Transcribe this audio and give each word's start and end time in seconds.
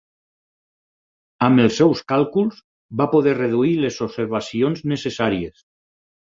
Amb 1.47 1.61
els 1.65 1.75
seus 1.81 2.01
càlculs, 2.11 2.63
va 3.03 3.07
poder 3.13 3.35
reduir 3.41 3.75
les 3.85 4.01
observacions 4.07 4.83
necessàries. 4.95 5.63